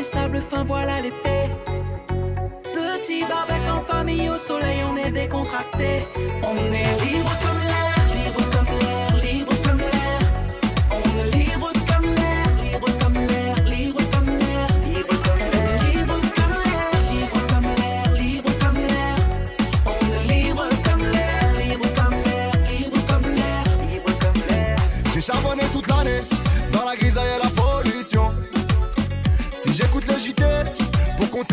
[0.00, 1.38] et sable fin, voilà l'été.
[2.74, 6.06] Petit barbecue en famille, au soleil, on est décontracté.
[6.42, 7.59] On est libre comme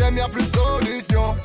[0.08, 1.36] s'aime, y'a plus de solution.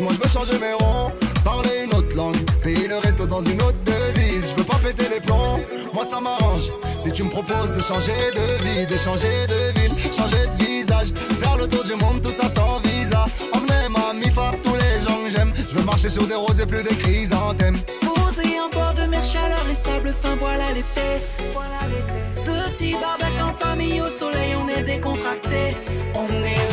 [0.00, 1.12] Moi je veux changer mes ronds,
[1.44, 4.50] parler une autre langue, payer le resto dans une autre devise.
[4.50, 5.60] Je veux pas péter les plombs,
[5.92, 6.70] moi ça m'arrange.
[6.98, 11.08] Si tu me proposes de changer de vie, de changer de ville, changer de visage,
[11.42, 13.26] faire le tour du monde, tout ça sans visa.
[13.52, 15.52] Emmener ma mifa, tous les gens que j'aime.
[15.56, 17.76] Je veux marcher sur des roses et plus des chrysanthèmes.
[18.00, 21.22] Posé en bord de mer, chaleur et sable fin, voilà l'été.
[22.44, 25.76] Petit barbecue en famille, au soleil, on est décontracté.
[26.14, 26.63] On est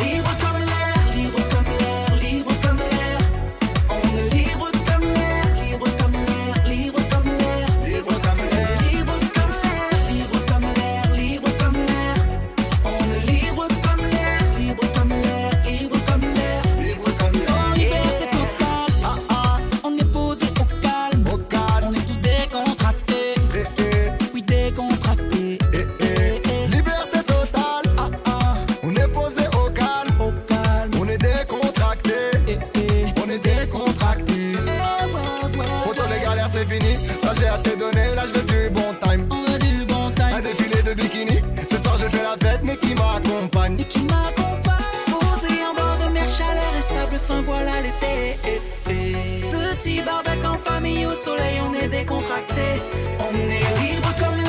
[37.23, 39.27] Là, j'ai assez donné, là, je veux du bon time.
[39.29, 40.41] On a du bon Un time.
[40.41, 41.41] défilé de bikini.
[41.69, 43.79] Ce soir, je fais la fête, mais qui m'accompagne?
[43.79, 44.75] Et qui m'accompagne?
[45.07, 48.37] Posé en bord de mer, chaleur et sable fin, voilà l'été.
[48.85, 52.81] Petit barbecue en famille, au soleil, on est décontracté.
[53.19, 54.40] On est libre comme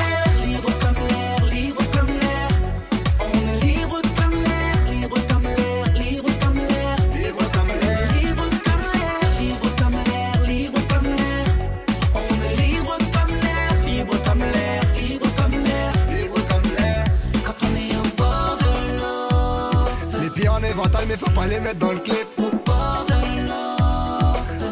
[21.43, 22.27] pas les mettre dans le clip.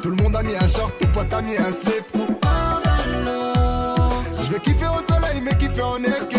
[0.02, 2.06] Tout le monde a mis un short, ton pote a mis un slip.
[4.42, 6.31] Je veux kiffer au soleil, mais kiffer en on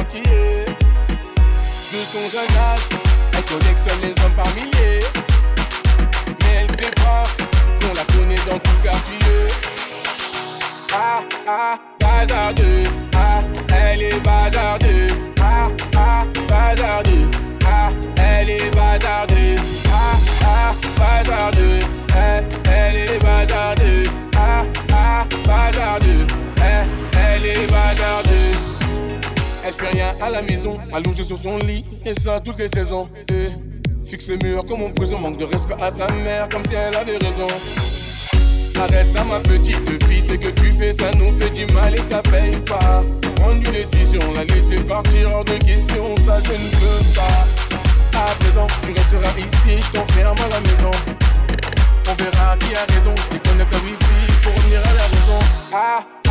[0.00, 0.06] De
[1.92, 2.80] son jeune âge,
[3.34, 5.04] elle collectionne les hommes par milliers.
[6.40, 7.24] Mais elle sait pas
[7.78, 9.18] qu'on la connaît dans tout quartier.
[10.94, 12.84] Ah ah, bazardeux,
[29.72, 33.08] Elle fait rien à la maison, allongée sur son lit, et ça toutes les saisons.
[33.30, 33.48] Eh,
[34.04, 36.94] fixe les murs comme en prison, manque de respect à sa mère, comme si elle
[36.94, 37.46] avait raison.
[38.78, 42.02] Arrête ça ma petite fille, c'est que tu fais ça nous fait du mal et
[42.10, 43.02] ça paye pas.
[43.36, 48.18] Prendre une décision, la laisser partir hors de question, ça je ne peux pas.
[48.18, 50.98] À présent, tu resteras ici, je t'enferme à la maison.
[52.10, 55.46] On verra qui a raison, je déconnecte la wifi pour revenir à la raison.
[55.72, 56.21] Ah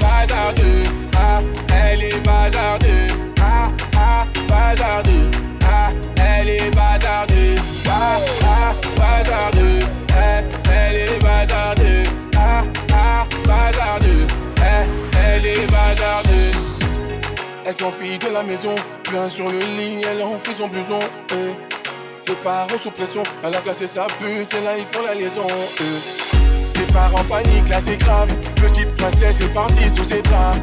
[0.00, 0.84] bazardeux,
[1.16, 1.40] ah,
[1.74, 2.88] elle est bazardeux.
[3.40, 5.30] Ah ah, bazardeux,
[5.64, 7.56] ah, elle est bazardeux.
[7.88, 9.80] Ah ah, bazardeux,
[10.10, 12.04] eh, elle est bazardeux.
[12.36, 12.62] Ah
[12.94, 14.26] ah, bazardeux,
[14.58, 16.50] eh, elle est bazardeux.
[17.64, 18.74] Elle s'enfuit de la maison,
[19.10, 20.98] bien sur le lit, elle enfuit son blouson.
[21.32, 21.72] eh.
[22.28, 25.46] Les parents sous pression, elle a cassé sa puce et là ils font la liaison
[26.92, 28.28] pars en panique, là c'est grave.
[28.56, 30.58] Petite princesse est partie sous ses draps.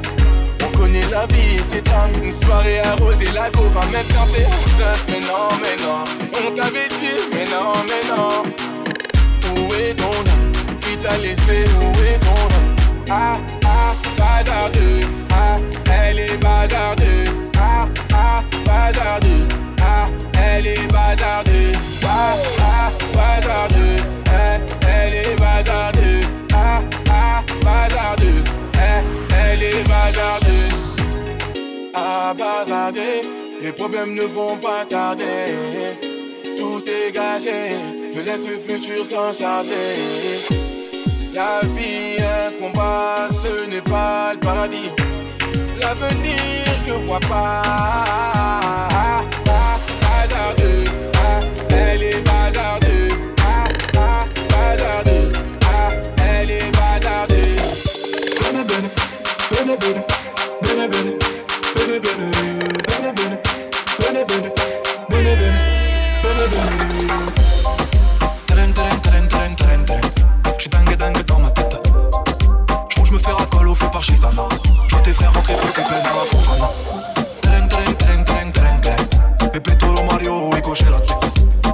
[0.65, 2.23] On connaît la vie et c'est dingue.
[2.23, 4.45] Une soirée arrosée, la go va même taper.
[5.07, 6.03] Mais non, mais non,
[6.47, 8.43] on t'avait dit, mais non, mais non.
[9.55, 11.63] Où est ton âme Qui t'a laissé?
[11.81, 12.75] Où est ton âme
[13.09, 15.07] Ah, ah, bazardeux.
[15.31, 15.57] Ah,
[16.05, 17.25] elle est bazardeux.
[17.57, 19.47] Ah, ah, bazardeux.
[19.81, 21.71] Ah, elle est bazardeux.
[22.05, 24.03] Ah, ah, bazardeux.
[24.27, 25.98] Ah, elle est bazardeux
[27.63, 28.43] bazardeux,
[28.75, 29.03] eh,
[29.35, 30.95] elle est bazardeuse.
[31.93, 33.21] Ah, bazarder,
[33.61, 35.25] les problèmes ne vont pas tarder.
[36.57, 37.75] Tout est gagé,
[38.13, 40.55] je laisse le futur s'en charger.
[41.33, 44.91] La vie, un combat, ce n'est pas le paradis.
[45.79, 47.61] L'avenir, je ne vois pas.
[47.65, 50.83] Ah, ah bazardeux,
[51.15, 51.39] ah,
[51.69, 52.78] elle est bazardeuse.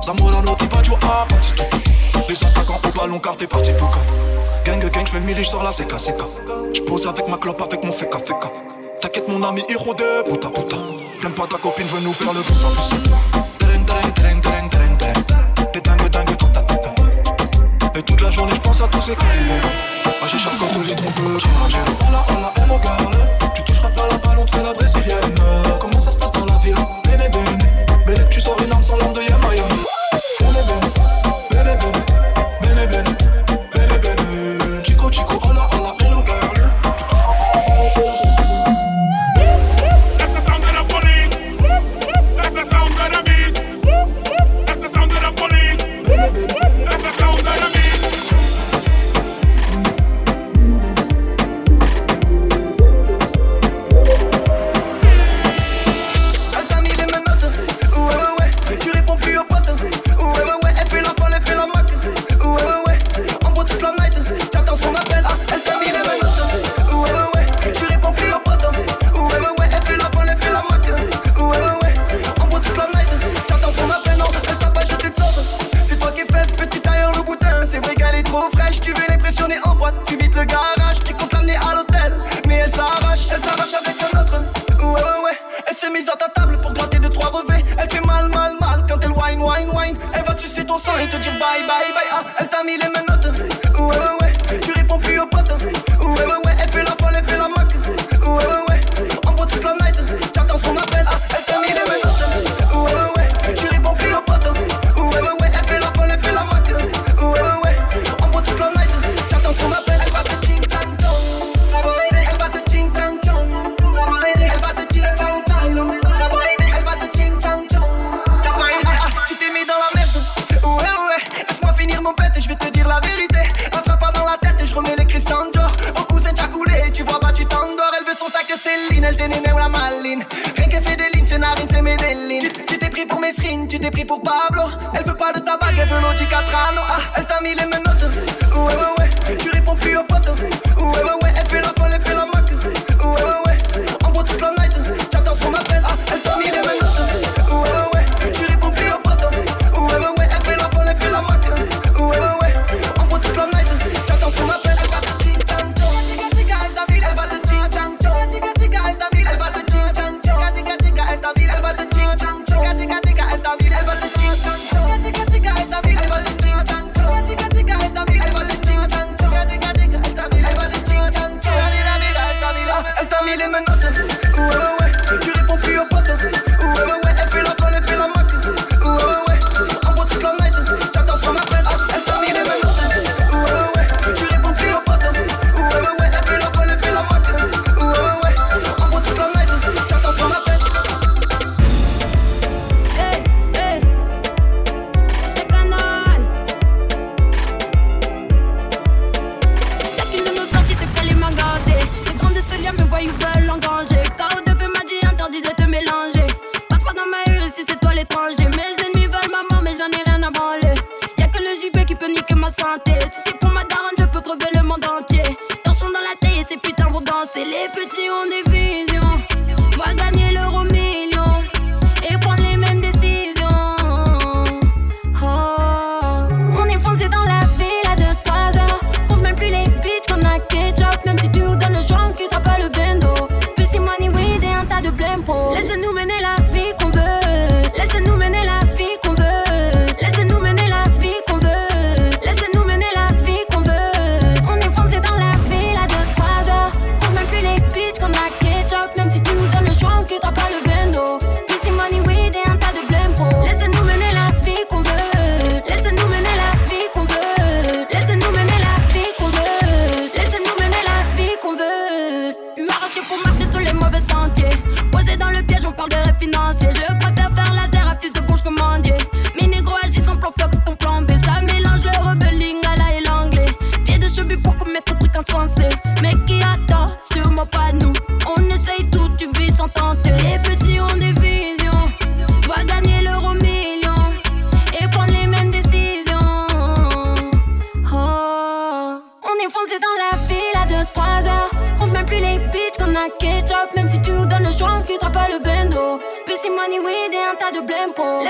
[0.06, 0.92] Zamorano, t'es pas du
[2.30, 4.15] Les attaquants au ballon car t'es parti pour café
[4.80, 6.26] gang, gang, j'fais le miri, j'sors la zeka, zeka.
[6.74, 8.52] J'pose avec ma clope, avec mon feka, feka.
[9.02, 10.78] T'inquiète, mon ami, héros de puta, puta.
[11.22, 12.96] T'aimes pas ta copine, veut nous faire le poussa, poussa.
[13.60, 14.42] Tereng, tereng.
[15.72, 16.94] T'es dingue, dingue, tout ta tata.
[17.96, 19.54] Et toute la journée, j'pense à tous ces calibres.
[20.06, 23.16] Ah, j'ai comme tous les trompeurs, j'ai Oh là, oh là, elle regarde.
[23.54, 25.36] Tu toucheras pas la balle, on te fait la brésilienne.
[25.80, 26.76] Comment ça se passe dans la ville?
[27.04, 28.06] Bene, bene.
[28.06, 29.66] Bene, tu sors une arme sans l'arme de Yamayam.
[30.40, 30.85] Bene, bene.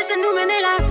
[0.08, 0.85] Laissez-nous mener la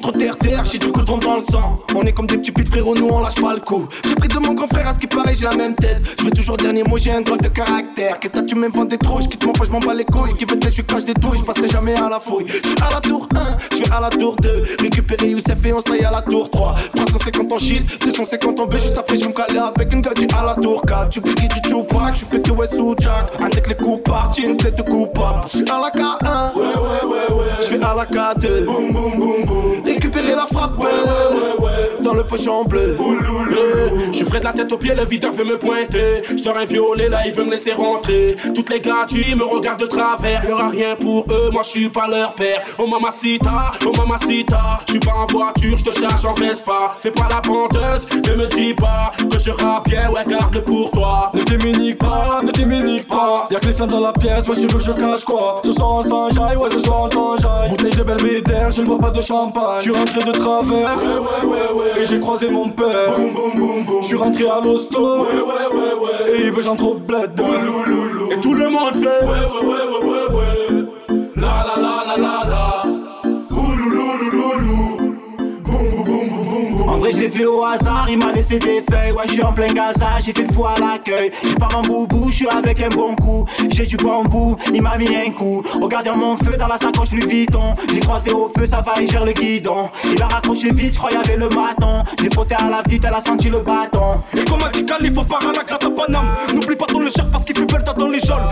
[0.00, 1.78] trop terre terre, j'ai du coudron dans le sang.
[2.10, 3.88] Est comme des petits putes frérot, nous on lâche pas le coup.
[4.04, 6.02] J'ai pris de mon grand frère à ce qui paraît, j'ai la même tête.
[6.18, 8.18] Je veux toujours dernier mot, j'ai un drôle de caractère.
[8.18, 10.32] Qu'est-ce que tu m'aimes des trop, je quitte mon poche, je m'en bats les couilles.
[10.32, 12.46] Qui veut te je crache des douilles, je passerai jamais à la fouille.
[12.48, 14.64] Je suis à la tour 1, je vais à la tour 2.
[14.80, 16.74] Récupérer Youssef et on se à la tour 3.
[16.96, 20.46] 350 en shit, 250 en B, juste après je me caler avec une gadget à
[20.46, 21.10] la tour 4.
[21.10, 23.26] Tu piques du Tupac, je suis pété ouais sous Jack.
[23.40, 25.44] Avec les coups partis, une tête de coupable.
[25.44, 27.44] Je suis à la K1, Ouais ouais ouais ouais.
[27.60, 28.64] je vais à la K2.
[28.64, 29.84] Boum boum boum boum.
[29.84, 31.49] Récupérer la frappe, Ouais ouais ouais.
[32.02, 32.96] Dans le pochon bleu.
[34.10, 36.22] Je suis frais de la tête aux pieds, le videur veut me pointer.
[36.30, 38.36] Je serai un violet, là il veut me laisser rentrer.
[38.54, 40.44] Toutes les gadgets me regardent de travers.
[40.48, 42.62] Y'aura rien pour eux, moi je suis pas leur père.
[42.78, 44.80] Oh mamacita, oh mamacita.
[44.86, 46.96] Je suis pas en voiture, je te charge en Vespa.
[46.98, 50.90] Fais pas la penteuse, ne me dis pas que je rappe bien, ouais garde pour
[50.90, 51.30] toi.
[51.34, 53.48] Ne t'émunique pas, ne t'émunique pas.
[53.50, 55.72] Y'a que les seins dans la pièce, ouais, tu veux que je cache quoi Ce
[55.72, 57.70] soir on s'enjaille, ouais, ce soir on t'enjaille.
[57.70, 59.80] Bouteille de belvédère, je ne bois pas de champagne.
[59.80, 60.98] Suis rentré de travers,
[62.00, 63.14] et j'ai croisé mon père.
[64.02, 65.26] Je suis rentré à l'hosto,
[66.28, 67.30] et il veut j'entre au bled.
[68.30, 69.26] Et tout le monde fait
[77.10, 79.10] En je l'ai fait au hasard, il m'a laissé des feuilles.
[79.10, 81.30] Ouais, je suis en plein gaza, j'ai fait le fou à l'accueil.
[81.42, 83.44] J'ai pas mon boubou, je suis avec un bon coup.
[83.68, 85.62] J'ai du bambou, il m'a mis un coup.
[85.80, 87.74] Regardez mon feu dans la sacoche Louis Vuitton.
[87.92, 89.90] J'ai croisé au feu, ça va, il gère le guidon.
[90.04, 92.04] Il a raccroché vite, je crois avait le maton.
[92.18, 94.20] Je l'ai frotté à la vite, elle a senti le bâton.
[94.36, 95.80] Et comme a dit Cali, faut pas à la gratte.
[96.52, 98.48] N'oublie pas ton cher parce qu'il fait belle dans les jaunes.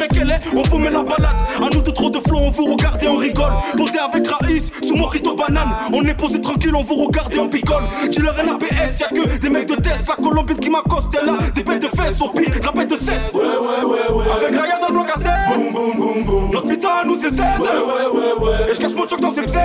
[0.00, 1.36] Crée qu'elle est, on vous met la balade.
[1.58, 3.52] À nous de trop de flow, on vous regarde et on rigole.
[3.76, 5.74] Posé avec Raïs, sous Mojito banane.
[5.92, 7.79] On est posé tranquille, on vous regarde et on picole.
[8.08, 10.08] Dis-leur NAPS, y'a que des mecs de test.
[10.08, 12.20] La colombine qui m'accoste, elle a des bêtes de fesses.
[12.20, 13.32] Au pire, la bête de cesse.
[13.34, 14.24] Ouais ouais ouais ouais.
[14.32, 15.26] Avec Raya dans le bloc à 16.
[15.54, 16.50] Boum boum boum boum.
[16.52, 17.38] Notre à nous c'est 16.
[17.38, 18.70] Ouais ouais ouais ouais.
[18.70, 19.58] Et je cache mon choc dans ses 16.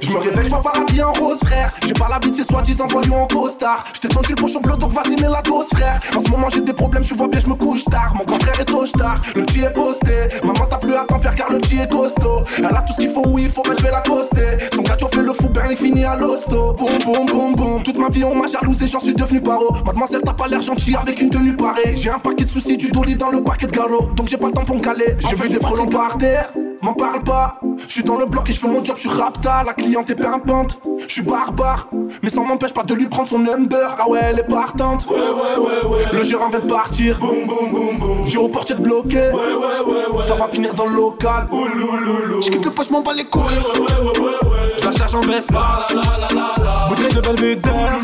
[0.00, 1.72] Je me réveille, je vois pas la vie en rose, frère.
[1.84, 3.84] J'ai pas l'habitude, c'est soi-disant voyou en costard.
[3.94, 6.00] J't'ai tendu le pochon bleu, donc vas-y, mets la dose, frère.
[6.16, 8.12] En ce moment, j'ai des problèmes, tu vois bien, je me couche tard.
[8.16, 10.12] Mon grand frère est au tard, le petit est posté.
[10.42, 12.42] Maman, t'as plus à t'en faire car le petit est costaud.
[12.58, 14.58] Elle a tout ce qu'il faut, oui, il faut, mais je vais l'accoster.
[14.74, 16.16] Son gâteau fait le fou, ben il finit à
[16.48, 16.74] Boum,
[17.04, 17.82] boum, boum, boum.
[17.82, 19.74] Toute ma vie, on m'a jalousé, j'en suis devenu paro.
[19.84, 21.94] Mademoiselle, t'as pas l'air gentil avec une tenue parée.
[21.96, 24.12] J'ai un paquet de soucis, du dolly dans le paquet de galop.
[24.14, 25.16] Donc j'ai pas le temps pour me caler.
[25.18, 26.50] J'ai vu des frelons par terre.
[26.84, 29.08] M'en parle pas, je suis dans le bloc et je fais mon job, je suis
[29.08, 31.88] rapta, la cliente est pimpante, je suis barbare,
[32.22, 35.16] mais ça m'empêche pas de lui prendre son number, ah ouais elle est partante, Ouais
[35.16, 36.04] ouais ouais ouais.
[36.12, 38.26] le gérant vient de partir, Boum boum boum boum.
[38.26, 40.22] j'ai au portier de bloquer, Ouais ouais ouais ouais.
[40.22, 42.42] ça va finir dans le local, Oulou loulou.
[42.42, 44.74] je quitte le poche, m'en bats les couilles, Ouais ouais ouais ouais ouais.
[44.78, 45.86] Je la charge en Vespa.
[45.88, 46.88] La la la la la.
[46.90, 47.98] Bouteille de belvédère.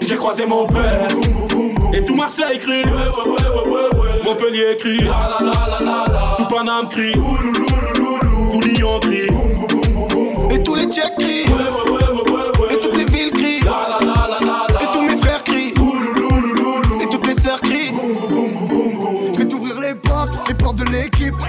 [0.00, 1.08] J'ai croisé mon père.
[1.08, 1.94] Boum boum boum.
[1.94, 2.84] Et tout Marseille crie.
[2.84, 4.13] Ouais ouais ouais ouais ouais ouais.
[4.24, 5.00] Montpellier crie.
[5.00, 6.34] La la la la la la.
[6.38, 7.12] Tout Paname crie.
[7.14, 8.52] Oulou loulou loulou.
[8.52, 9.26] Tout Lyon crie.
[9.28, 10.50] Boum boum boum boum boum.
[10.50, 12.74] et tous les tchèques crient, Ouais ouais ouais ouais ouais ouais.
[12.74, 14.03] et toutes les villes crient, La la la la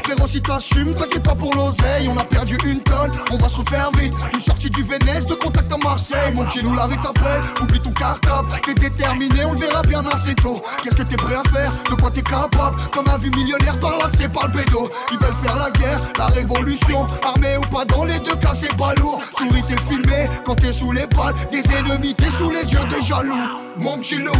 [0.06, 2.08] Frérot, si t'assumes, t'inquiète pas pour l'oseille.
[2.14, 4.14] On a perdu une tonne, on va se refaire vite.
[4.36, 6.32] Une sortie du Vénès, de contact à Marseille.
[6.36, 8.48] Mon petit loup, la rue t'appelle, oublie ton cartable.
[8.64, 10.62] T'es déterminé, on le verra bien assez tôt.
[10.84, 11.72] Qu'est-ce que t'es prêt à faire?
[11.90, 12.78] De quoi t'es capable?
[12.92, 14.92] T'en as vu millionnaire par là, c'est pas le bédo.
[15.12, 17.08] Ils veulent faire la guerre, la révolution.
[17.26, 19.20] Armé ou pas, dans les deux cas, c'est pas lourd.
[19.36, 21.34] Souris, t'es filmé quand t'es sous les balles.
[21.52, 23.65] Des ennemis, t'es sous les yeux des jaloux.
[23.78, 24.32] Mon petit loup,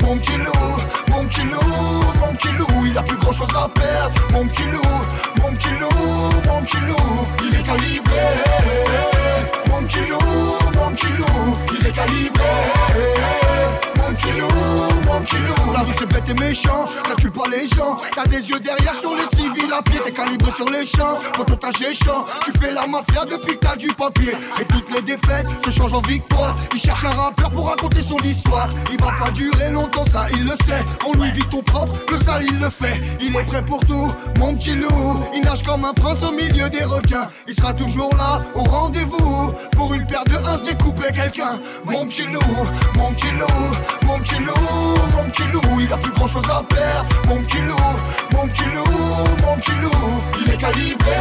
[0.00, 0.52] mon petit loup,
[1.10, 4.14] mon petit loup, mon petit loup, il a plus grand chose à perdre.
[4.32, 5.88] Mon petit loup, mon petit loup,
[6.46, 6.96] mon petit loup,
[7.44, 8.16] il est calibré.
[9.68, 10.18] Mon petit loup,
[10.74, 12.44] mon petit loup, il est calibré.
[13.96, 14.97] Mon petit loup
[16.28, 16.86] t'es méchant,
[17.18, 17.96] tu pas les gens.
[18.14, 21.18] T'as des yeux derrière sur les civils à pied, t'es calibré sur les champs.
[21.36, 24.32] Quand on t'a géchant, tu fais la mafia depuis que t'as du papier.
[24.60, 26.54] Et toutes les défaites se changent en victoire.
[26.74, 28.68] Il cherche un rappeur pour raconter son histoire.
[28.90, 30.84] Il va pas durer longtemps, ça il le sait.
[31.06, 33.00] On lui vit ton propre, le sale il le fait.
[33.20, 35.24] Il est prêt pour tout, mon petit loup.
[35.34, 37.28] Il nage comme un prince au milieu des requins.
[37.46, 39.52] Il sera toujours là, au rendez-vous.
[39.72, 41.58] Pour une paire de uns, découper quelqu'un.
[41.84, 42.40] Mon petit loup,
[42.96, 45.80] mon petit loup, mon petit loup, mon petit loup.
[45.80, 47.06] Il a plus grand chose à perdre.
[47.28, 47.76] Mon petit loup,
[48.32, 48.84] mon petit loup,
[49.46, 49.90] mon petit loup.
[50.40, 51.16] Il est calibré.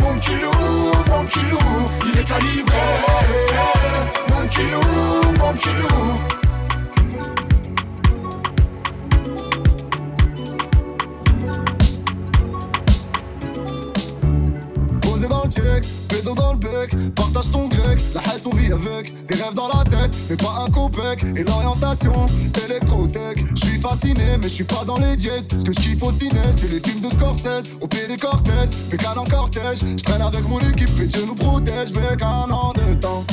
[0.00, 1.58] Mon petit loup, mon petit loup.
[2.06, 2.76] Il est calibré.
[4.28, 6.35] Mon petit loup, mon petit loup.
[16.34, 19.84] Dans le bec, partage ton grec, la haine on vit avec, des rêves dans la
[19.84, 22.12] tête, mais pas un copec, et l'orientation,
[22.64, 26.10] électrotech, je suis fasciné, mais je suis pas dans les dièses, ce que je au
[26.10, 30.22] ciné, c'est les films de Scorsese, au pied des cortèges, pécale en cortège, je traîne
[30.22, 33.24] avec mon équipe et Dieu nous protège, mais qu'un an de temps.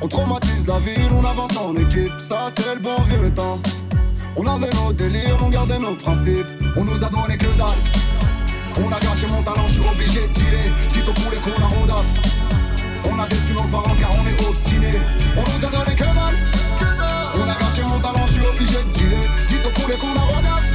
[0.00, 3.58] On traumatise la ville, on avance en équipe, ça c'est le bon vieux temps.
[4.36, 8.01] On avait nos délires, on gardait nos principes, on nous a donné que dalle.
[8.78, 10.72] On a gâché mon talent, je suis obligé de tirer.
[10.88, 11.96] Sitôt les cons, la ronda.
[13.10, 15.00] On a déçu nos parents car on est obstinés.
[15.36, 16.38] On nous a donné que dalle.
[17.34, 19.72] On a gâché mon talent, je suis obligé de tirer.
[19.74, 20.71] Pour les cons, la ronda.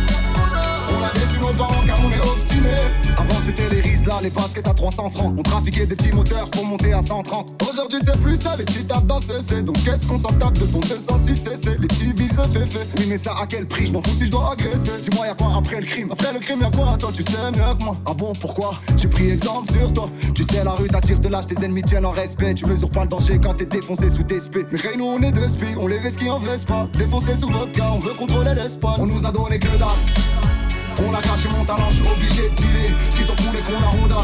[1.39, 2.69] On est obstinés.
[3.17, 5.33] Avant c'était les rises là, les baskets à 300 francs.
[5.37, 7.63] On trafiquait des petits moteurs pour monter à 130.
[7.69, 9.61] Aujourd'hui c'est plus ça, les petits tapent dans CC.
[9.61, 12.13] Donc qu'est-ce qu'on s'en tape de ton 206 CC Les petits
[12.45, 12.87] fait fait.
[12.97, 13.87] Oui, mais ça à quel prix?
[13.87, 15.01] Je m'en fous si je dois agresser.
[15.01, 16.09] Dis-moi, y'a quoi après le crime?
[16.11, 16.95] Après le crime, y'a quoi?
[16.97, 17.97] Toi, tu sais mieux que moi.
[18.05, 18.75] Ah bon, pourquoi?
[18.95, 20.09] J'ai pris exemple sur toi.
[20.35, 22.53] Tu sais, la rue t'attire de l'âge, tes ennemis tiennent en respect.
[22.53, 24.65] Tu mesures pas le danger quand t'es défoncé sous des spé.
[24.71, 26.87] Mais nous on est de spi, on les qui en veste pas.
[26.97, 28.95] Défoncé sous votre cas, on veut contrôler l'Espagne.
[28.99, 30.56] On nous a donné que dalle.
[30.99, 32.95] On a caché mon talent, je suis obligé de tirer.
[33.09, 34.17] Si ton poulet qu'on la ronda.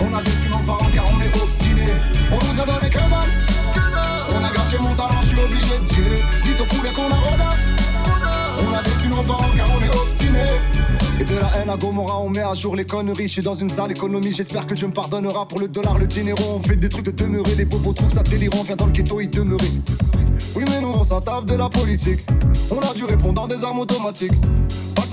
[0.00, 1.92] On a déçu nos parents car on est obstinés.
[2.32, 3.30] On nous a donné que dalle.
[4.34, 6.22] On a gâché mon talent, je suis obligé de tirer.
[6.42, 7.50] Dis ton poulet qu'on la ronda.
[8.66, 10.60] On a déçu nos parents car on est obstinés.
[11.20, 13.28] Et de la haine à Gomorra, on met à jour les conneries.
[13.28, 15.46] Je suis dans une sale économie, j'espère que Dieu me pardonnera.
[15.46, 17.54] Pour le dollar, le dinero, on fait des trucs de demeurer.
[17.54, 19.70] Les bobos trouvent ça délirant, viens dans le ghetto, y demeurer.
[20.56, 22.20] Oui, mais nous, on s'en de la politique.
[22.70, 24.32] On a dû répondre dans des armes automatiques.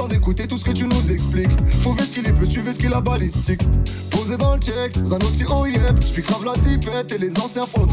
[0.05, 1.49] D'écouter tout ce que tu nous expliques.
[1.81, 3.61] Faut ce qu'il est peu, tu veux ce qu'il a balistique.
[4.09, 5.99] Posé dans le check, Zanotti OIM.
[5.99, 7.85] J'suis grave la zipette et les anciens font.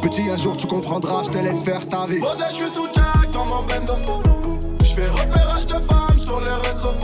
[0.00, 2.20] Petit, un jour tu comprendras, je te laisse faire ta vie.
[2.20, 3.94] Posé, je suis sous Jack dans mon bendo.
[4.84, 6.94] Je fais repérage de femmes sur les réseaux.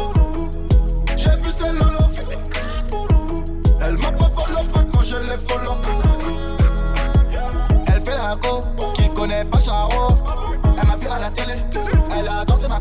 [1.17, 2.05] J'ai vu lolo.
[3.81, 5.77] Elle m'a pas follow pas quand je l'ai follow.
[7.89, 8.61] Elle fait la go,
[8.95, 10.19] qui connaît pas Charo.
[10.81, 11.55] Elle m'a vu à la télé,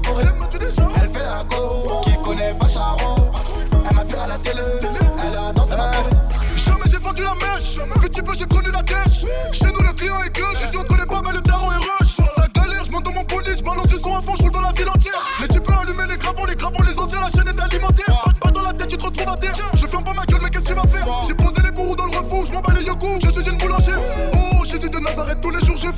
[0.05, 3.31] Elle fait la go, qui connaît pas Charo.
[3.89, 5.91] Elle m'a vu à la télé, elle a dansé ma.
[6.55, 7.79] Jamais j'ai vendu la mèche.
[8.01, 9.25] Petit peu j'ai connu la dèche.
[9.51, 10.61] Chez nous le client est clutch.
[10.63, 10.77] Et si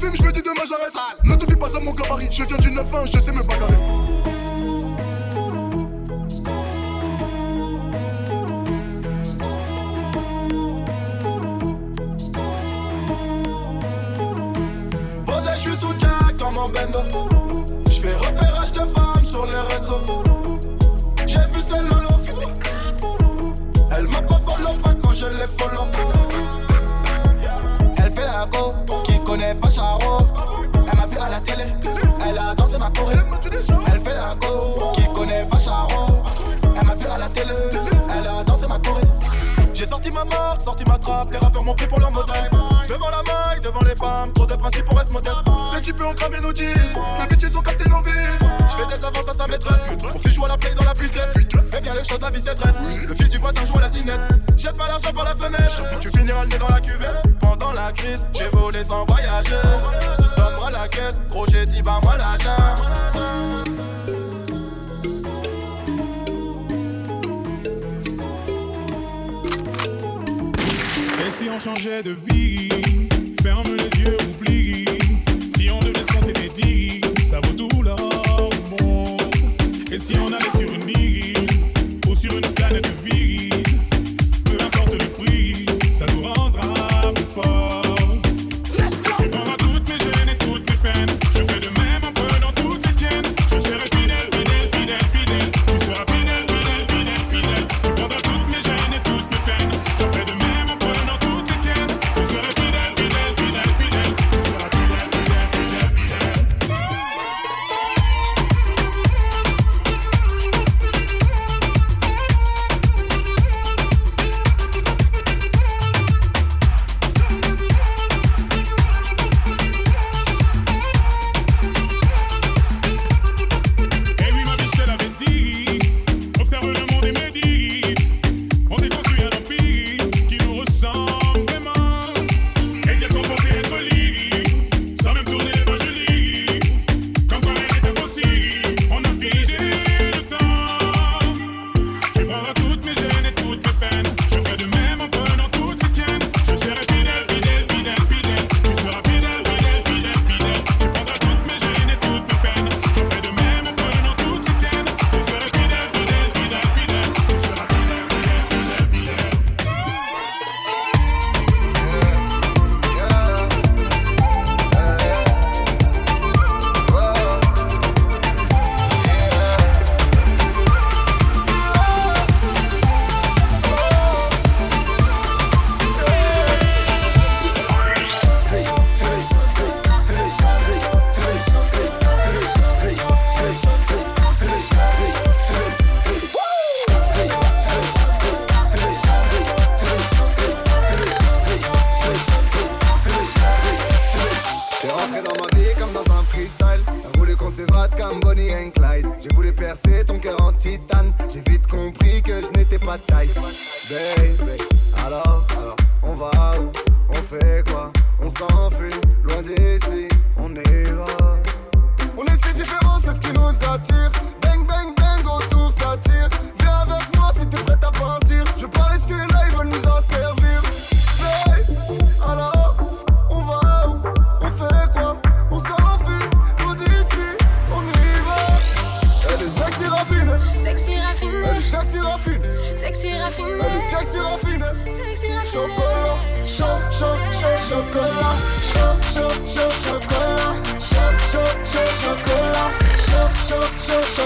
[0.01, 0.93] je me dis demain j'arrête.
[1.23, 3.73] Ne te fie pas à mon gabarit, je viens du 9-1, je sais me bagarrer.
[15.25, 16.99] Posé, je suis sous Jack dans mon bendo.
[17.89, 20.01] Je fais repérage de femmes sur les réseaux.
[21.25, 22.15] J'ai vu lolo.
[23.97, 25.87] Elle m'a pas follow pas quand je l'ai follow.
[27.97, 28.73] Elle fait la go,
[29.45, 30.27] connaît pas Charo.
[30.73, 31.65] Elle m'a vu à la télé,
[32.27, 33.15] elle a dansé ma choré.
[33.87, 36.23] Elle fait la go, qui connaît pas Charo.
[36.63, 37.53] Elle m'a vu à la télé,
[38.17, 39.03] elle a dansé ma choré.
[39.73, 42.49] J'ai sorti ma marque, sorti ma trappe, les rappeurs m'ont pris pour leur modèle.
[42.87, 45.35] Devant la maille, devant les femmes, trop de principes pour être modeste.
[45.73, 46.73] Les types ont cramé nos jeans,
[47.19, 48.39] les bitches ont capté nos vices.
[48.39, 50.93] Je fais des avances à sa maîtresse, mon fils joue à la play dans la
[50.93, 51.29] putette.
[51.71, 52.55] Fais bien les choses, la vie c'est.
[53.07, 54.21] Le fils du voisin joue à la tinette.
[54.55, 57.24] Jette pas l'argent par la fenêtre, tu finiras le nez dans la cuvette.
[57.75, 59.61] La crise, j'ai volé sans voyager.
[60.37, 62.55] Donne-moi la caisse, gros j'ai dit bah moi l'argent.
[71.19, 72.69] Et si on changeait de vie
[73.43, 74.85] Ferme les yeux, oublie
[75.57, 78.49] Si on devait se des digues Ça vaut tout l'or
[79.91, 81.45] Et si on allait sur une île
[82.07, 82.94] Ou sur une planète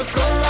[0.05, 0.48] colocou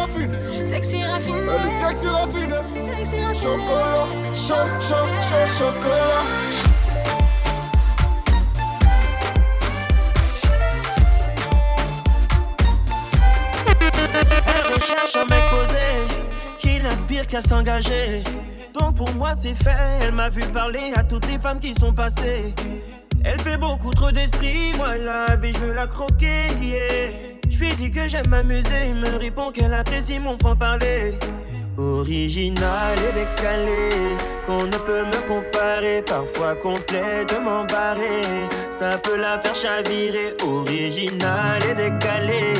[0.00, 0.36] Sexy raffine.
[0.64, 1.38] Sexy raffiné.
[1.38, 2.54] Elle est sexy raffiné.
[2.78, 3.34] Sexy raffiné.
[3.34, 6.70] Chocolat, chaud, chaud, chaud, chocolat.
[17.30, 18.24] qu'à s'engager.
[18.74, 21.92] Donc pour moi c'est fait, elle m'a vu parler à toutes les femmes qui sont
[21.92, 22.54] passées.
[23.24, 26.46] Elle fait beaucoup trop d'esprit, moi la vie je veux la croquer.
[26.60, 27.39] Yeah.
[27.60, 31.18] Je lui dis que j'aime m'amuser, il me répond qu'elle apprécie mon franc-parler.
[31.76, 39.54] Original et décalé, qu'on ne peut me comparer, parfois complètement barré, ça peut la faire
[39.54, 40.34] chavirer.
[40.42, 42.54] Original et décalé,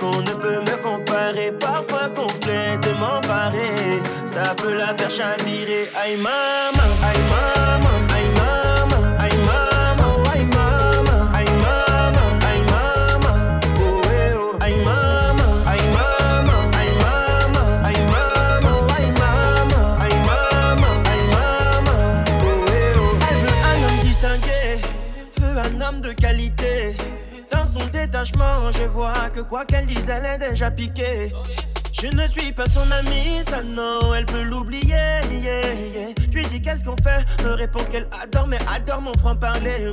[0.00, 5.90] qu'on ne peut me comparer, parfois complètement barré, ça peut la faire chavirer.
[5.94, 7.59] Aïe maman, aïe.
[28.20, 31.32] attachement, je vois que quoi qu'elle dise, elle est déjà piquée.
[31.92, 34.94] Je ne suis pas son amie, ça non, elle peut l'oublier.
[35.30, 36.08] Yeah, yeah.
[36.30, 39.90] Je lui dis qu'est-ce qu'on fait, me répond qu'elle adore, mais adore mon franc-parler.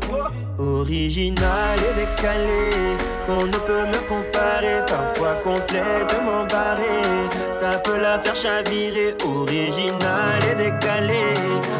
[0.59, 4.85] Original et décalé, qu'on ne peut me comparer.
[4.87, 9.15] Parfois complètement barré, ça peut la faire chavirer.
[9.25, 11.23] Original et décalé,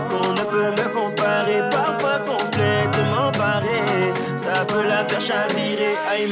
[0.09, 1.61] qu'on ne peut me comparer
[4.65, 6.27] peut la faire chavirer, aïe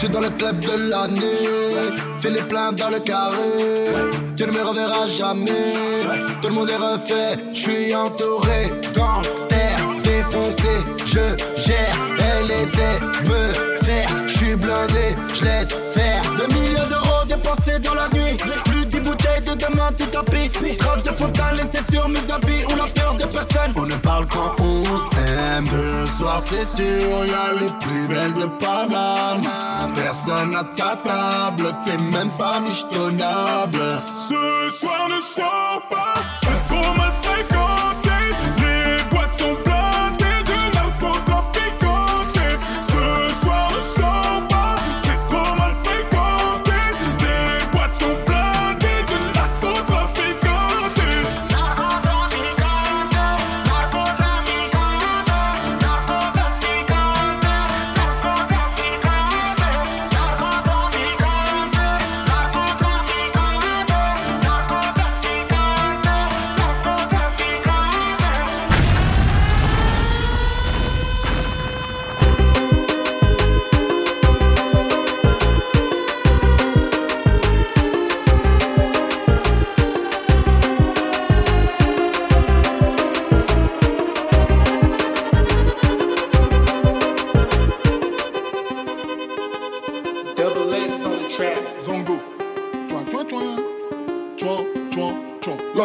[0.00, 3.36] Je suis dans le club de l'année, fais les pleins dans le carré.
[4.34, 5.50] Tu ne me reverras jamais.
[6.40, 8.72] Tout le monde est refait, je suis entouré.
[8.94, 10.72] Gangster, défoncé,
[11.04, 11.94] je gère.
[12.50, 13.52] Essaie de me
[13.84, 16.22] faire, je suis blindé, je laisse faire.
[16.38, 18.38] Deux millions d'euros dépensés dans la nuit.
[18.64, 20.50] Plus dix bouteilles de demain tout tapis.
[20.78, 22.64] Trace de fontaine laissée sur mes habits.
[22.70, 23.72] On a peur de personne.
[23.76, 25.64] On ne parle quand on s'aime.
[26.06, 29.42] Ce soir, c'est sûr, y'a les plus belles de Paname.
[29.94, 33.80] Personne à ta table, t'es même pas michetonnable.
[34.16, 37.29] Ce soir ne sort pas, c'est trop mal fréquenté.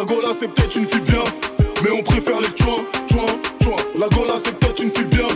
[0.06, 1.24] Gola, c'est peut-être une fille bien,
[1.82, 3.26] mais on préfère les tchouin, tchouin,
[3.60, 3.76] tchouin.
[3.98, 5.26] La Gola, c'est peut-être une fille bien,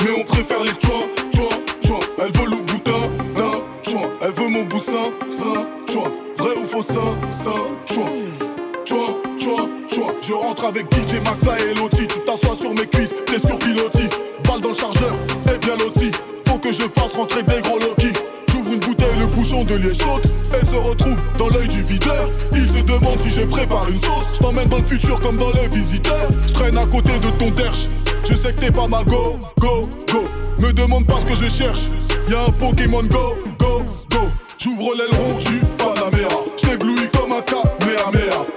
[0.00, 1.48] mais on préfère les tchouin, tchouin,
[1.80, 2.00] tchouin.
[2.18, 2.90] Elle veut le boutin,
[3.36, 3.62] d'un.
[4.20, 6.10] Elle veut mon boussin, ça, tchouin.
[6.38, 6.94] Vrai ou faux, ça,
[7.30, 7.52] ça,
[7.88, 8.10] tchouin.
[8.84, 10.12] Tchouin, tchouin, tchouin.
[10.20, 12.08] Je rentre avec DJ Maxa et Loti.
[12.08, 14.08] Tu t'assois sur mes cuisses, t'es sur pilotis.
[14.42, 15.14] Balle dans le chargeur,
[15.54, 16.10] et bien loti.
[16.48, 18.12] Faut que je fasse rentrer des gros Loki.
[18.72, 20.24] Une bouteille, le bouchon de liège saute.
[20.52, 22.28] Elle se retrouve dans l'œil du videur.
[22.52, 24.34] Il se demande si je prépare une sauce.
[24.34, 26.28] Je t'emmène dans le futur comme dans les visiteurs.
[26.46, 27.86] Je traîne à côté de ton derche.
[28.24, 30.24] Je sais que t'es pas ma go, go, go.
[30.58, 31.86] Me demande pas ce que je cherche.
[32.28, 34.18] Y'a un Pokémon Go, go, go.
[34.58, 36.40] J'ouvre l'aileron du Panamera.
[36.60, 38.55] Je l'éblouis comme un Kamehameha.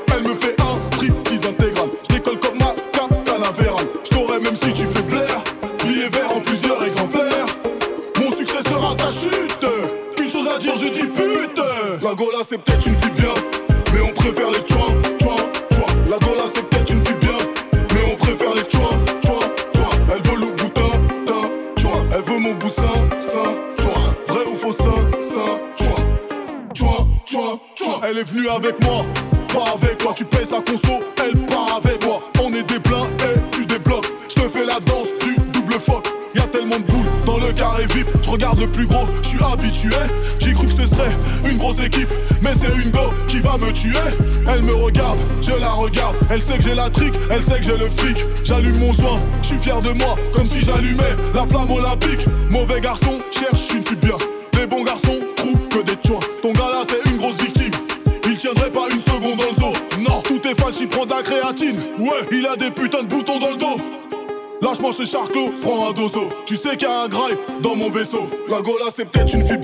[44.52, 46.16] Elle me regarde, je la regarde.
[46.30, 48.18] Elle sait que j'ai la trique, elle sait que j'ai le fric.
[48.44, 52.26] J'allume mon joint, je suis fier de moi, comme si j'allumais la flamme olympique.
[52.50, 53.98] Mauvais garçon, cherche une fille.
[54.58, 56.20] Les bons garçons trouvent que des choix.
[56.42, 57.72] Ton gars là, c'est une grosse victime.
[58.26, 60.10] Il tiendrait pas une seconde dans le dos.
[60.10, 61.78] Non, tout est falche, il prend de la créatine.
[61.98, 63.82] Ouais, il a des putains de boutons dans le dos.
[64.62, 66.30] Lâche-moi ce charclos, prends un dozo.
[66.46, 68.30] Tu sais qu'il y a un graille dans mon vaisseau.
[68.50, 69.58] La Gola, c'est peut-être une fille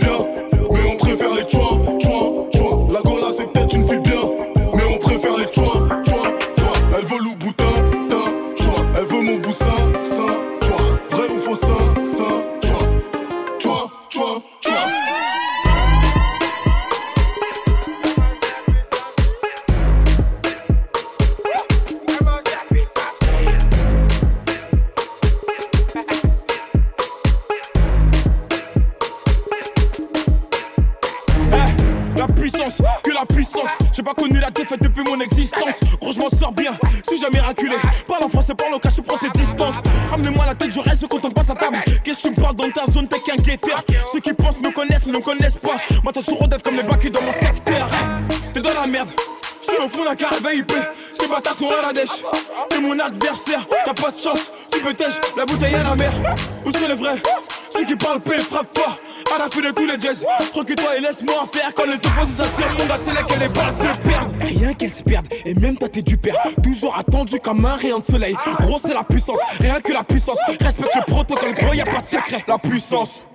[67.45, 68.35] comme un rayon de soleil.
[68.59, 70.39] Gros, c'est la puissance, rien que la puissance.
[70.59, 72.43] Respecte le protocole, gros, y a pas de secret.
[72.47, 73.27] La puissance,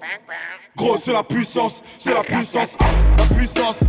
[0.76, 2.76] gros, c'est la puissance, c'est la puissance,
[3.16, 3.80] la puissance.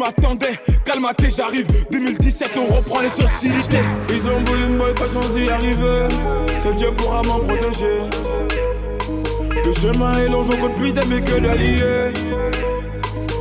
[0.00, 1.66] M'attendais, calme-toi, j'arrive.
[1.90, 3.84] 2017, on reprend les sociétés.
[4.08, 6.08] Ils ont voulu me boy quand j'en y arriver.
[6.62, 8.00] Seul Dieu pourra m'en protéger.
[9.64, 12.12] Le chemin est long, j'en compte plus d'amis que d'alliés.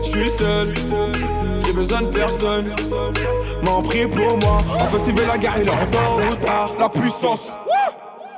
[0.03, 0.73] Je suis seul,
[1.65, 2.75] j'ai besoin de personne.
[3.63, 4.57] M'en prie pour moi.
[4.75, 6.73] Enfin, veut la guerre, il en tôt ou tard.
[6.77, 7.53] La puissance,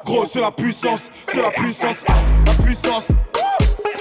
[0.05, 2.13] gros, c'est la puissance, c'est la puissance, ah,
[2.45, 3.07] la puissance.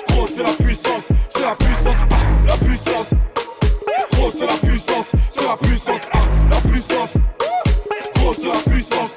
[0.09, 2.16] Gros, c'est la puissance, c'est la puissance, ah,
[2.49, 3.14] la puissance.
[4.33, 6.18] C'est la puissance, c'est la puissance, ah,
[6.51, 7.14] la puissance.
[8.16, 9.14] Gros, c'est la puissance,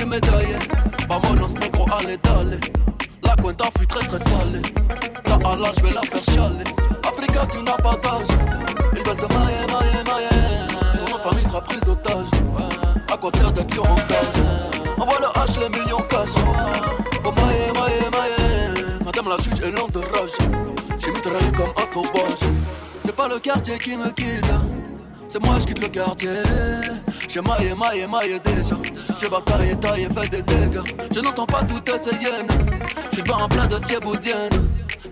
[0.00, 0.56] suis médaillé.
[1.08, 2.60] Pas mon lance négro, allez, d'aller.
[3.22, 4.62] La cuenta fut très très salée.
[5.24, 6.64] Ta Allah, je vais la faire chialer.
[7.06, 8.36] Africa, tu n'as pas d'âge.
[8.96, 11.06] Ils veulent te mailler, mailler, mailler.
[11.06, 12.26] Ton famille sera prise otage.
[13.12, 14.42] À quoi sert d'être en cage
[14.98, 16.34] Envoie le H, les millions cash.
[17.22, 18.84] Pour mailler, mailler, mailler.
[19.04, 20.36] Madame la juge est lente de rage.
[20.98, 22.40] J'ai mitraillé comme un sauvage.
[23.04, 24.50] C'est pas le quartier qui me quitte.
[25.28, 26.42] C'est moi, je quitte le quartier.
[27.28, 28.76] J'ai maillé, maillé, maillé déjà.
[29.20, 30.80] J'ai bataillé, taillé, fait des dégâts.
[31.14, 32.48] Je n'entends pas toutes ces hyènes.
[33.10, 34.50] Je suis pas en plein de thieboudienne.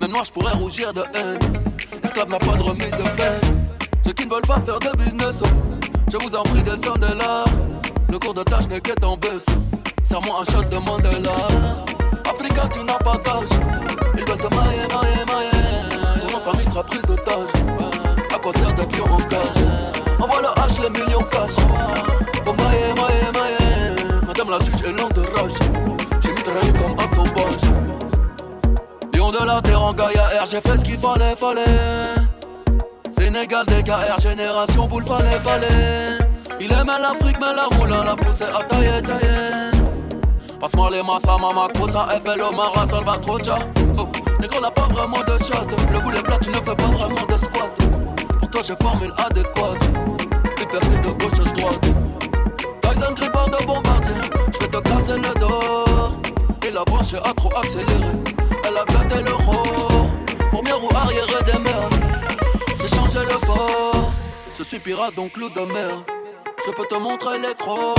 [0.00, 1.38] Même moi, je pourrais rougir de haine.
[2.02, 3.68] Esclave n'a pas de remise de peine.
[4.06, 5.42] Ceux qui ne veulent pas faire de business,
[6.10, 7.44] je vous en prie, descendez là.
[8.10, 9.44] Le cours de tâche n'est qu'être en baisse.
[10.04, 11.36] Serre-moi un shot de Mandela.
[12.24, 13.60] Africa, tu n'as pas d'âge.
[14.16, 16.28] Ils veulent te mailler, mailler, mailler.
[16.32, 17.62] Ton famille sera prise otage.
[18.34, 19.64] À quoi sert d'être lion en cage
[20.18, 21.56] Envoie le H, les millions cash.
[22.42, 23.57] Pour mailler, mailler, mailler.
[24.50, 25.52] La juge est lente de rage.
[26.22, 27.70] J'ai mitraillé comme un sauvage.
[29.12, 31.64] Lion de la terre en Gaïa R, j'ai fait ce qu'il fallait, fallait.
[33.10, 36.18] Sénégal, DKR, génération boule, fallait, fallait.
[36.60, 39.82] Il aime l'Afrique, mais la moulin la poussée à tailler, tailler.
[40.58, 43.58] Passe-moi les masses à mama fait le mara, salvatrocha.
[43.98, 44.08] Oh,
[44.40, 45.66] négro n'a pas vraiment de shot.
[45.92, 47.76] Le boulet plat, tu ne fais pas vraiment de squat.
[48.40, 49.84] Pour j'ai formule adéquate.
[50.58, 51.80] Hyper de gauche droite.
[52.80, 54.37] Tyson grippeur de bombardier.
[54.70, 56.18] Te casser le dos.
[56.66, 58.12] Et la branche a trop accéléré.
[58.64, 60.08] Elle a gâté le rôle.
[60.52, 61.90] Première roue arrière des mers.
[62.80, 64.12] J'ai changé le port.
[64.58, 66.04] Je suis pirate donc loup de mer.
[66.66, 67.96] Je peux te montrer les crocs.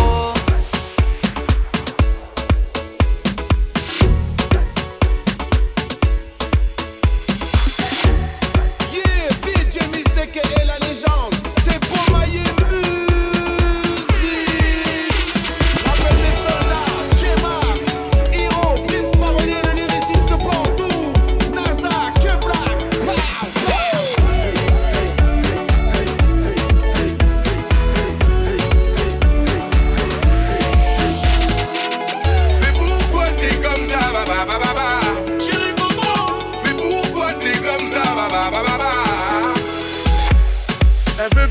[8.93, 11.08] Yeah, DJ Mistake et la légende.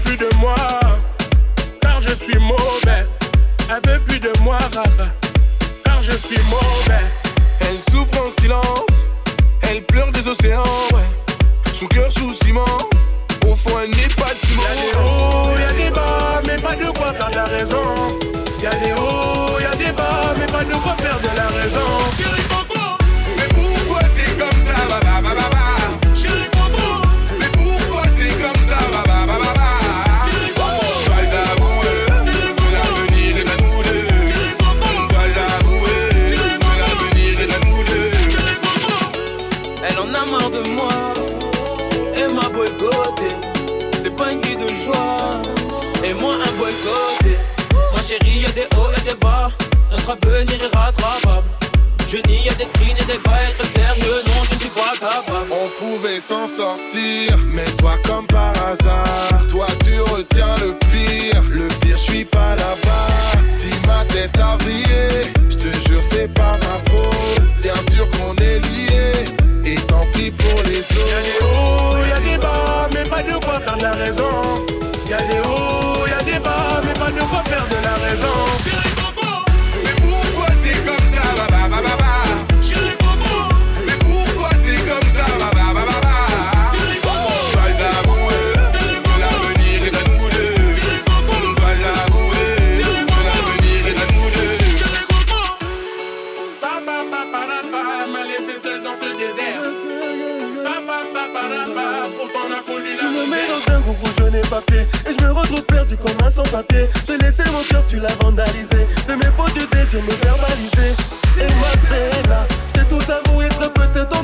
[0.08, 0.54] Plus de moi,
[1.82, 3.04] car je suis mauvais.
[3.68, 4.58] Elle veut plus de moi,
[5.84, 7.04] car je suis mauvais.
[7.60, 8.94] Elle souffre en silence,
[9.68, 11.72] elle pleure des océans, ouais.
[11.74, 12.64] Son cœur sous ciment,
[13.46, 14.62] au fond elle n'est pas de ciment.
[14.62, 17.84] Y'a des hauts, y'a des bas, mais pas de quoi perdre la raison.
[18.62, 21.88] Y'a des hauts, y'a des bas, mais pas de quoi perdre la raison.
[23.36, 25.57] Mais pourquoi t'es comme ça,
[50.08, 51.46] notre avenir est rattrapable.
[52.08, 54.92] Je nie, y'a des screens et des bas, être sérieux, non, je ne suis pas
[54.98, 55.52] capable.
[55.52, 61.42] On pouvait s'en sortir, mais toi comme par hasard, toi tu retiens le pire.
[61.50, 63.42] Le pire, je suis pas là-bas.
[63.50, 67.42] Si ma tête a vrillé, je te jure c'est pas ma faute.
[67.60, 69.24] Bien sûr qu'on est liés,
[69.70, 71.44] et tant pis pour les Y'a des autres.
[71.44, 74.64] hauts, y'a des bas, mais pas de quoi perdre la raison.
[75.10, 78.97] Y'a des hauts, y'a des bas, mais pas de quoi perdre la raison.
[104.58, 106.88] Et je me retrouve perdu comme un sans-papier.
[107.06, 108.86] J'ai laissé mon cœur, tu l'as vandalisé.
[109.06, 110.94] De mes fautes, tu désires me verbaliser.
[111.38, 114.17] Et ma bella, je t'ai tout avoué, je serais peut-être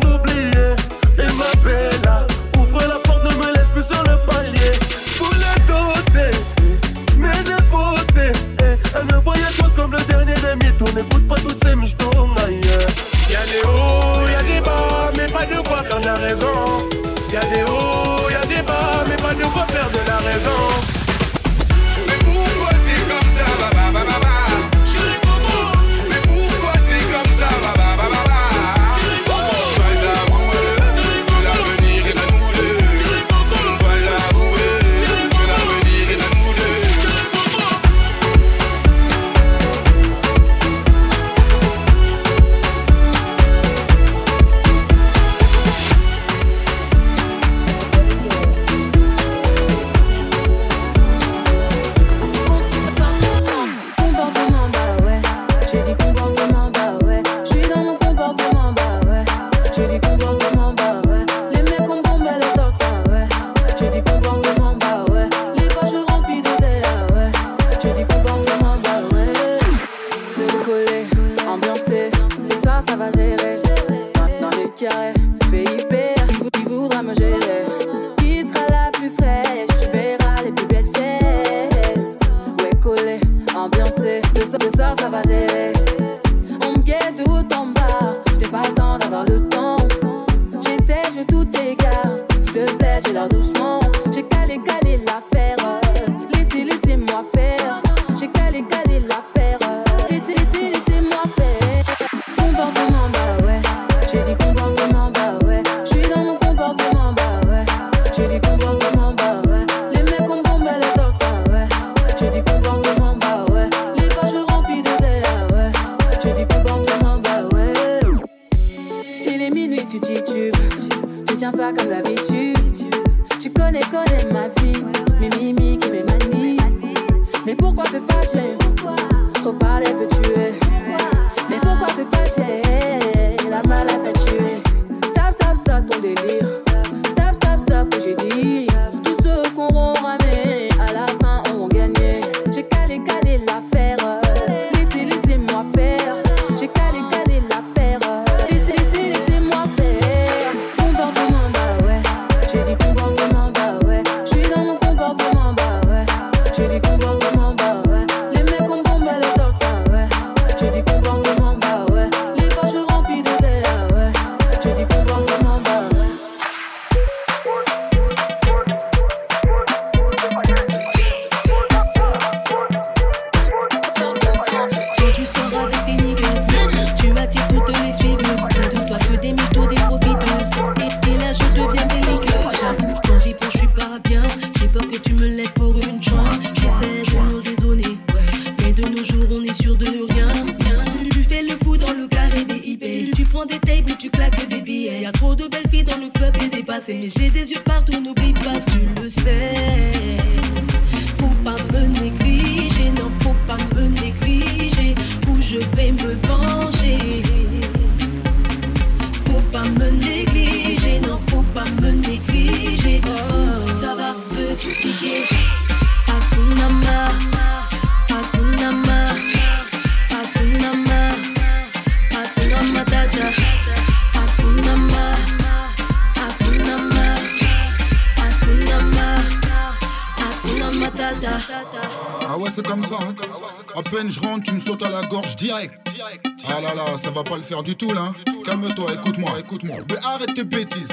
[235.36, 235.74] direct.
[235.94, 236.26] direct.
[236.48, 238.12] Ah là là, ça va pas le faire du tout là.
[238.44, 239.76] Calme-toi, écoute-moi, écoute-moi.
[239.90, 240.88] Mais arrête tes bêtises.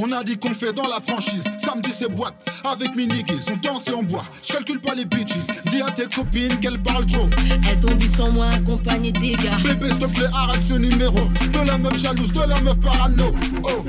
[0.00, 1.44] On a dit qu'on fait dans la franchise.
[1.58, 3.08] Samedi, c'est boîte avec mes
[3.50, 4.24] On danse et on boit.
[4.46, 5.46] Je calcule pas les bitches.
[5.66, 7.28] Dis à tes copines qu'elles parlent trop.
[7.68, 9.56] Elles t'ont sans moi accompagné des gars.
[9.64, 11.18] Bébé, s'il te plaît, arrête ce numéro.
[11.52, 13.34] De la meuf jalouse, de la meuf parano.
[13.64, 13.84] Oh.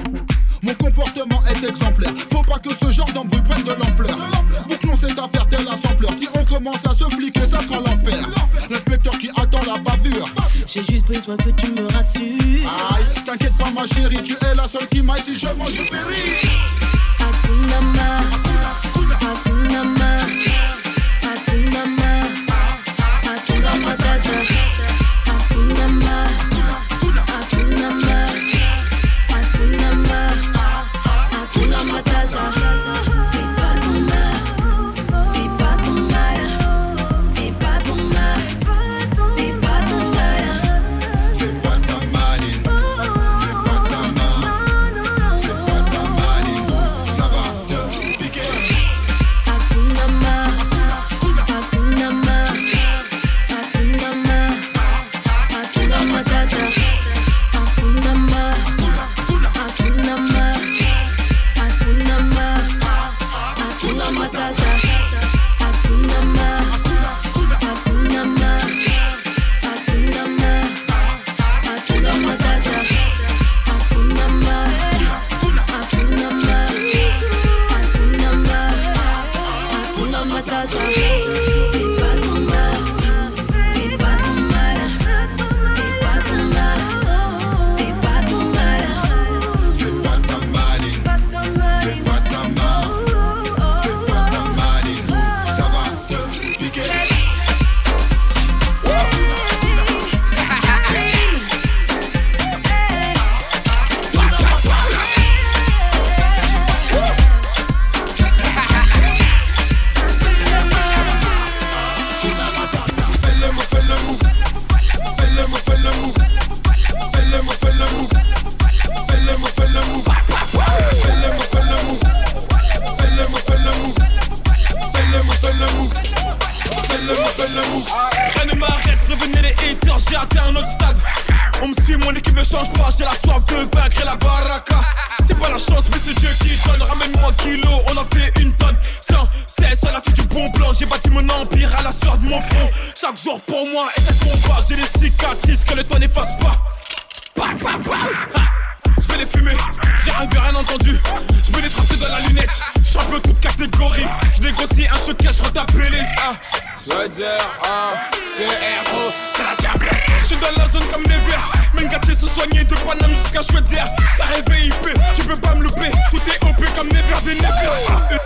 [0.64, 2.12] Mon comportement est exemplaire.
[2.32, 4.18] Faut pas que ce genre d'embrouille prenne de l'ampleur.
[4.68, 6.12] Bouclons cette affaire telle à sampleur.
[6.18, 8.28] Si on commence à se fliquer, ça sera l'enfer.
[8.70, 9.30] L'inspecteur qui
[10.72, 12.22] j'ai juste besoin que tu me rassures.
[12.94, 15.82] Aïe, t'inquiète pas, ma chérie, tu es la seule qui m'aille si je mange, je
[15.82, 16.48] péris.
[17.18, 17.80] Hakuna,
[19.20, 19.99] Hakuna,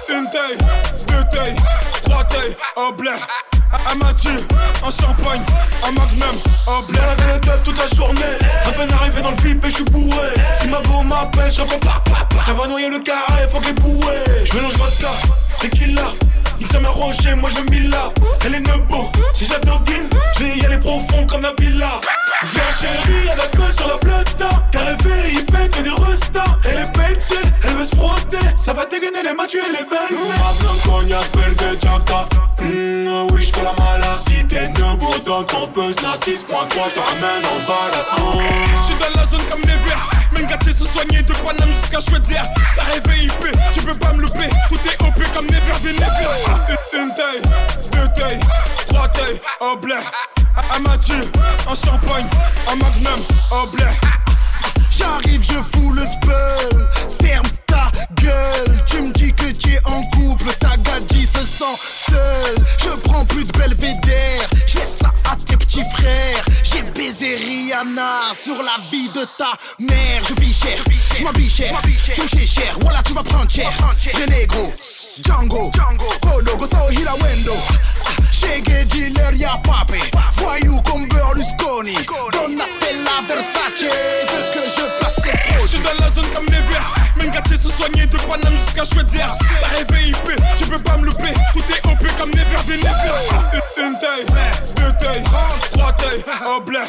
[0.09, 0.57] Une, taille,
[1.07, 1.55] deux tailles,
[2.03, 3.11] trois tailles, au blé.
[3.91, 4.31] Un Mathieu,
[4.83, 5.41] un champagne,
[5.83, 6.35] un magnum,
[6.67, 6.99] au blé.
[7.17, 8.21] Dans la tête toute la journée.
[8.65, 10.29] À peine arrivé dans le VIP et je suis bourré.
[10.59, 12.27] Si ma go m'appelle, je réponds pas, pas.
[12.45, 14.15] Ça va noyer le carré, faut qu'elle bourré.
[14.45, 15.09] Je mélange vodka,
[15.61, 16.03] tequila.
[16.59, 18.05] Il ça m'a rangé, moi je mille là.
[18.45, 21.99] Elle est nebo, si j'abdoguine, je vais y aller profond comme la villa.
[22.43, 24.49] Viens chérie, elle a que sur la plata.
[24.71, 26.43] T'as rêvé, il pète des restas.
[26.65, 27.42] Elle est pétée,
[28.55, 30.17] Ça va dégainer les matchs, elle est belle.
[30.37, 32.27] Ma blanc cognac, belle de Jacka.
[32.61, 34.17] Mmh, oui, j'fais la malade.
[34.27, 36.43] Si t'es debout dans ton buzz, n'a 6.3,
[36.89, 38.53] j'te ramène en balade.
[38.83, 39.73] J'suis dans la zone comme les.
[40.33, 42.41] Même gâté se soigner de Paname jusqu'à choisir.
[42.75, 44.49] T'as rêvé IP, tu peux pas me louper.
[44.69, 46.69] Tout est OP comme les verts des nègres.
[46.93, 47.41] Une, taille,
[47.91, 48.39] deux tailles,
[48.87, 49.95] trois tailles, au blé.
[50.75, 51.21] Un Mathieu,
[51.69, 52.27] un champagne,
[52.67, 53.19] un magnum,
[53.51, 53.85] au blé.
[54.95, 56.87] J'arrive, je fous le spell.
[57.25, 57.91] Ferme ta
[58.21, 58.77] gueule.
[58.85, 60.53] Tu me dis que tu es en couple.
[60.59, 62.55] Ta gadji se sent seule.
[62.79, 64.47] Je prends plus de belvédère.
[64.67, 66.45] Je laisse ça à tes petits frères.
[66.63, 70.21] J'ai baisé Rihanna sur la vie de ta mère.
[70.29, 70.77] Je vis cher,
[71.17, 71.81] je m'habille cher.
[72.13, 73.71] Tu me cher, voilà, tu vas prendre cher.
[74.13, 74.73] Vrai négro.
[75.21, 75.69] Django,
[76.21, 77.53] Polo, Gosto, Hilawendo
[78.31, 79.99] Shege, dealer, y'a papé
[80.33, 81.95] Voyou comme Berlusconi?
[82.31, 86.93] Donatella, Versace Veux que je place ses J'suis produits dans la zone comme les verts.
[87.15, 89.27] Même gâté se soigner de Paname jusqu'à choisir.
[89.61, 91.33] T'as rêvé IP, tu peux pas me louper.
[91.53, 93.53] Tout est OP comme les verts des nègres.
[93.77, 94.25] Une, taille,
[94.75, 95.23] deux tailles,
[95.71, 96.79] trois tailles, au blé.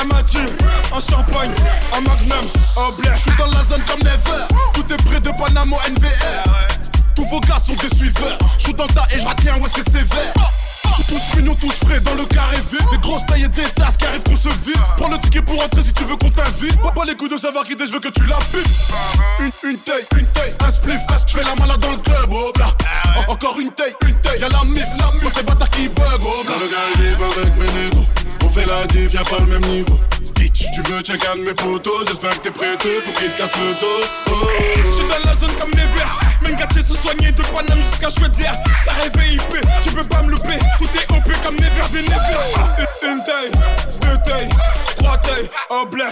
[0.00, 0.44] Un Mathieu,
[0.92, 1.52] un champagne,
[1.92, 3.10] un magnum, au blé.
[3.16, 4.44] J'suis dans la zone comme never
[4.74, 6.73] Tout est près de Panamo NVR
[7.14, 8.38] Tous vos gars sont des suiveurs.
[8.58, 10.32] J'suis dans ta et j'retiens, ouais c'est sévère.
[11.08, 12.86] Tous mignons, tous frais dans le carré vide.
[12.90, 14.76] Des grosses tailles et des tasses qui arrivent qu'on se vide.
[14.96, 16.76] Prends le ticket pour entrer si tu veux qu'on t'invite.
[16.82, 18.66] Pas pas les coups de savoir qui t'es, je veux que tu la putes
[19.40, 22.52] Une, une taille, une taille, un spliff Je fais la malade dans le club, oh
[22.54, 22.66] bla.
[23.28, 25.32] En- Encore une taille, une taille, y'a la mif, la mif.
[25.34, 26.54] C'est bâtard qui bug, oh bla.
[26.60, 28.04] Le gars vive avec mes négros.
[28.44, 29.98] On fait la diff, y'a pas le même niveau
[30.72, 33.56] tu veux check un de mes potos J'espère que t'es prêté pour qu'il te casse
[33.56, 34.48] le dos oh.
[34.90, 36.18] J'suis dans la zone comme les verts.
[36.42, 38.52] Même gâté se soigner de Paname jusqu'à choisir.
[38.84, 40.58] T'as rêvé IP, tu peux pas me louper.
[40.78, 42.86] Tout est OP comme les verts des nègres.
[43.02, 43.50] Une, une taille,
[44.00, 44.48] deux tailles,
[44.96, 46.04] trois tailles, au blé.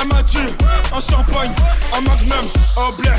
[0.00, 0.46] Un Mathieu,
[0.92, 1.52] un champagne,
[1.96, 3.10] un magnum, au blé.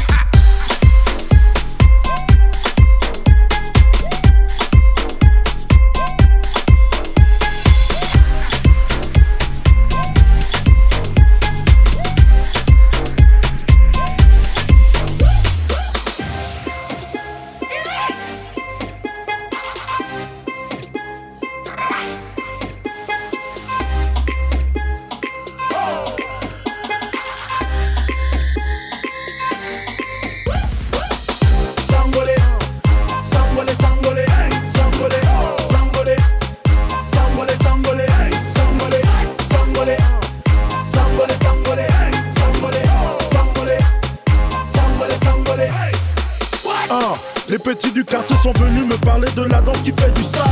[47.52, 50.46] Les petits du quartier sont venus me parler de la danse qui fait du sale.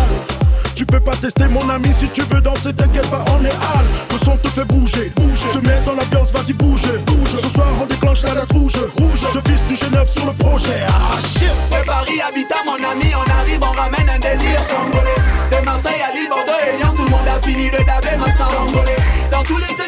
[0.76, 3.86] Tu peux pas tester mon ami si tu veux danser, t'inquiète pas, on est hal.
[4.12, 7.30] Le son te fait bouger, bouge, te met dans l'ambiance, vas-y bouge, bouge.
[7.42, 9.22] Ce soir on déclenche la date rouge, rouge.
[9.34, 10.84] De fils du Genève sur le projet.
[10.90, 11.50] Ah shit.
[11.72, 15.16] De Paris habitant mon ami, on arrive, on ramène un délire Sangolé
[15.52, 18.50] De Marseille à Lille, Bordeaux et Lyon, tout le monde a fini de daber maintenant
[18.52, 18.96] Sangolé
[19.32, 19.79] Dans tous les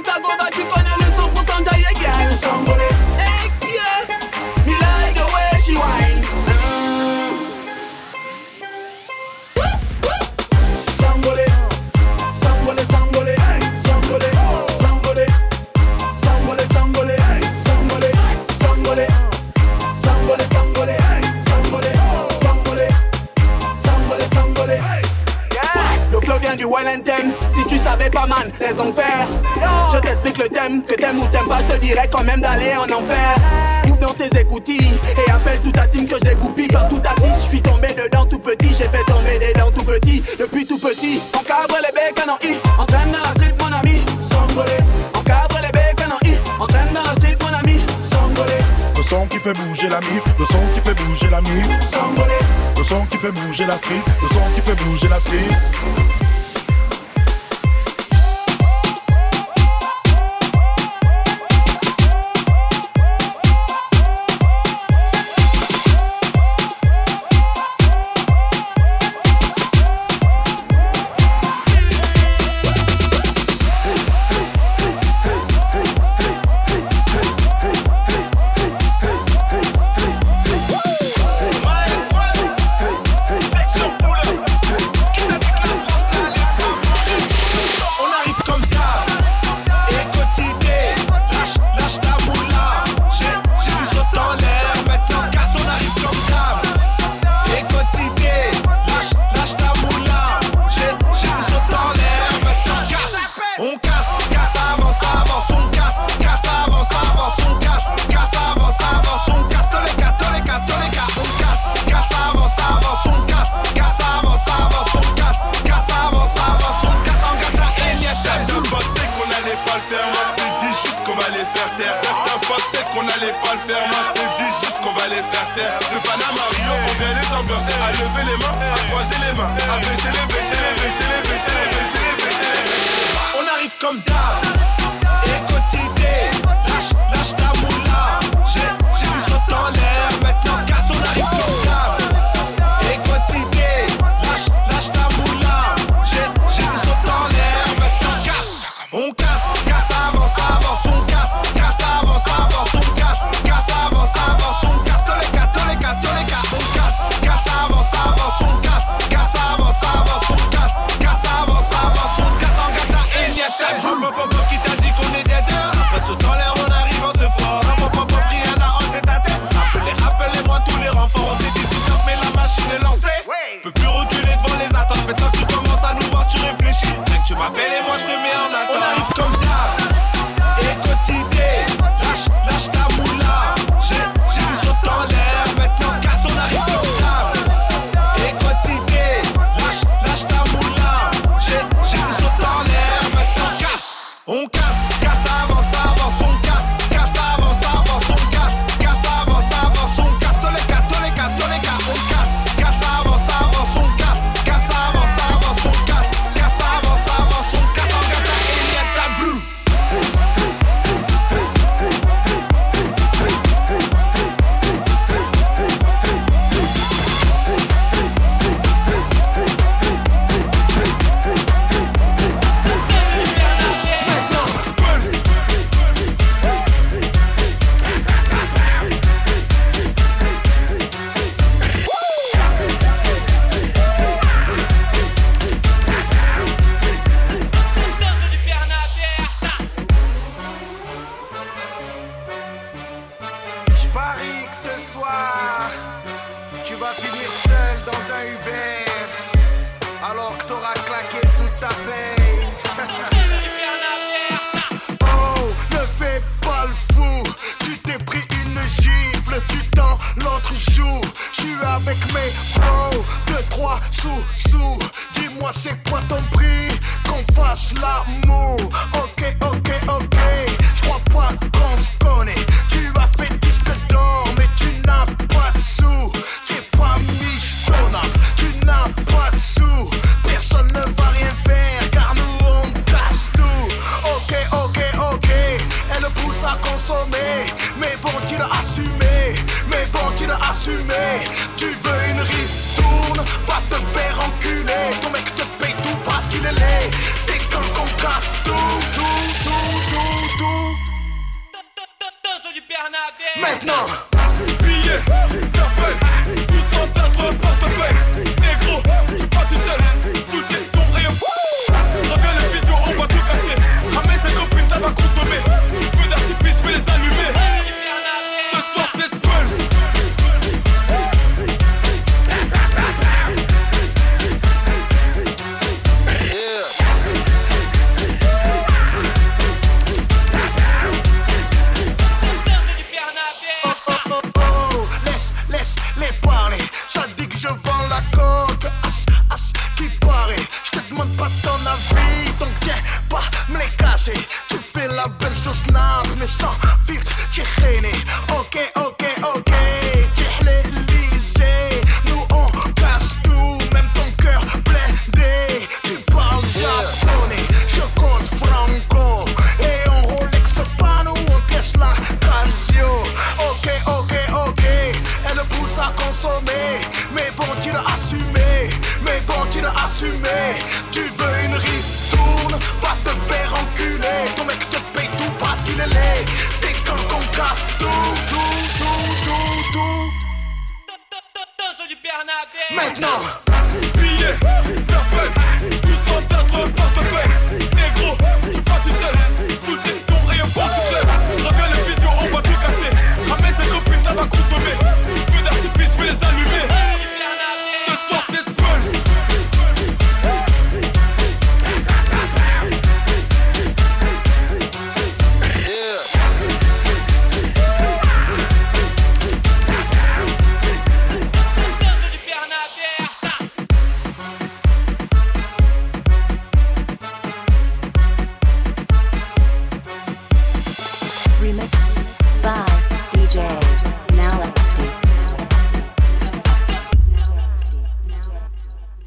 [53.21, 54.03] fait bouger la street,